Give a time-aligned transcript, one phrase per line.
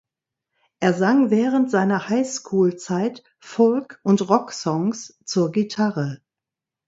[0.79, 6.21] Er sang während seiner Highschool-Zeit Folk- und Rocksongs zur Gitarre.